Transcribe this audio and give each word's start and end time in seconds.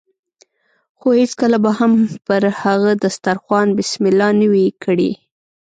خو 0.99 1.07
هېڅکله 1.19 1.57
به 1.63 1.71
مې 1.71 1.77
هم 1.79 1.93
پر 2.27 2.41
هغه 2.61 2.91
دسترخوان 3.03 3.67
بسم 3.79 4.03
الله 4.09 4.29
نه 4.39 4.47
وي 4.51 4.67
کړې. 4.83 5.11